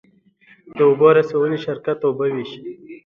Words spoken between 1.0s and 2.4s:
رسونې شرکت اوبه